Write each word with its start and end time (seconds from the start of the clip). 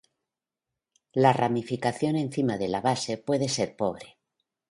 La 1.13 1.31
ramificación 1.31 2.15
encima 2.15 2.57
de 2.57 2.67
la 2.69 2.81
base 2.81 3.19
puede 3.19 3.47
ser 3.49 3.75
pobre. 3.75 4.17